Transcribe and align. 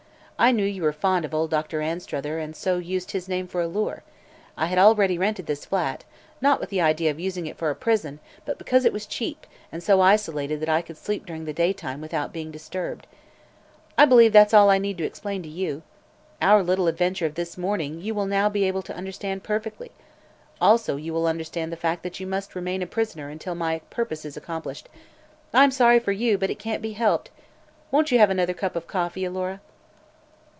I 0.43 0.49
knew 0.51 0.63
you 0.65 0.81
were 0.81 0.91
fond 0.91 1.23
of 1.23 1.35
old 1.35 1.51
Doctor 1.51 1.81
Anstruther 1.83 2.39
and 2.39 2.55
so 2.55 2.79
used 2.79 3.11
his 3.11 3.27
name 3.29 3.45
for 3.47 3.61
a 3.61 3.67
lure. 3.67 4.01
I 4.57 4.65
had 4.65 4.79
already 4.79 5.15
rented 5.15 5.45
this 5.45 5.65
flat; 5.67 6.03
not 6.41 6.59
with 6.59 6.71
the 6.71 6.81
idea 6.81 7.11
of 7.11 7.19
using 7.19 7.45
it 7.45 7.59
for 7.59 7.69
a 7.69 7.75
prison, 7.75 8.19
but 8.43 8.57
because 8.57 8.83
it 8.83 8.91
was 8.91 9.05
cheap 9.05 9.45
and 9.71 9.83
so 9.83 10.01
isolated 10.01 10.59
that 10.59 10.67
I 10.67 10.81
could 10.81 10.97
sleep 10.97 11.27
during 11.27 11.45
the 11.45 11.53
daytime 11.53 12.01
without 12.01 12.33
being 12.33 12.49
disturbed. 12.49 13.05
I 13.99 14.05
believe 14.05 14.33
that's 14.33 14.51
all 14.51 14.65
that 14.69 14.73
I 14.73 14.77
need 14.79 14.99
explain 14.99 15.43
to 15.43 15.47
you. 15.47 15.83
Our 16.41 16.63
little 16.63 16.87
adventure 16.87 17.27
of 17.27 17.35
this 17.35 17.55
morning 17.55 18.01
you 18.01 18.15
will 18.15 18.25
now 18.25 18.49
be 18.49 18.63
able 18.63 18.81
to 18.81 18.95
understand 18.97 19.43
perfectly. 19.43 19.91
Also 20.59 20.95
you 20.95 21.13
will 21.13 21.27
understand 21.27 21.71
the 21.71 21.77
fact 21.77 22.01
that 22.01 22.19
you 22.19 22.25
must 22.25 22.55
remain 22.55 22.81
a 22.81 22.87
prisoner 22.87 23.29
until 23.29 23.53
my 23.53 23.79
purpose 23.91 24.25
is 24.25 24.35
accomplished. 24.35 24.89
I'm 25.53 25.69
sorry 25.69 25.99
for 25.99 26.11
you, 26.13 26.39
but 26.39 26.49
it 26.49 26.57
can't 26.57 26.81
be 26.81 26.93
helped. 26.93 27.29
Won't 27.91 28.09
you 28.11 28.17
have 28.17 28.31
another 28.31 28.55
cup 28.55 28.75
of 28.75 28.87
coffee, 28.87 29.23
Alora?" 29.23 29.61